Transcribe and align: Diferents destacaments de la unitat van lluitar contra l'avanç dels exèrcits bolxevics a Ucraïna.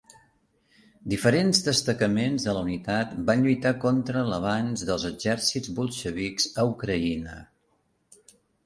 Diferents 1.13 1.59
destacaments 1.67 2.47
de 2.49 2.55
la 2.59 2.63
unitat 2.69 3.11
van 3.29 3.45
lluitar 3.49 3.75
contra 3.85 4.25
l'avanç 4.33 4.87
dels 4.91 5.07
exèrcits 5.13 5.75
bolxevics 5.83 6.51
a 6.65 6.69
Ucraïna. 6.75 7.41